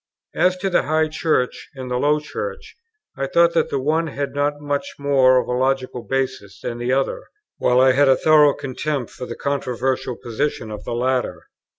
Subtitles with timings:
[0.33, 2.75] As to the high Church and the low Church,
[3.15, 6.91] I thought that the one had not much more of a logical basis than the
[6.91, 7.25] other;
[7.59, 11.43] while I had a thorough contempt for the controversial position of the latter.